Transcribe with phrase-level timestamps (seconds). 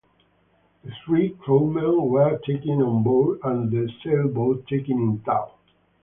[0.83, 5.51] The three crewmen were taken on board and the sailboat taken in tow.